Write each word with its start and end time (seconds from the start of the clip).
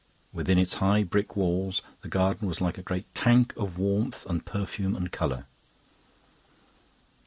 Within 0.33 0.57
its 0.57 0.73
high 0.81 1.03
brick 1.03 1.35
walls 1.35 1.83
the 2.01 2.07
garden 2.07 2.47
was 2.47 2.59
like 2.59 2.79
a 2.79 2.81
great 2.81 3.05
tank 3.13 3.55
of 3.55 3.77
warmth 3.77 4.25
and 4.25 4.43
perfume 4.43 4.95
and 4.95 5.11
colour. 5.11 5.45